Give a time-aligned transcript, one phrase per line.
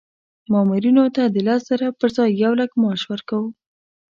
[0.51, 3.47] مامورینو ته د لس زره پر ځای یو لک معاش ورکوو.